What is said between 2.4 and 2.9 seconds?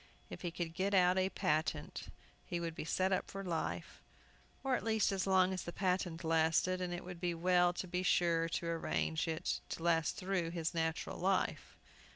he would be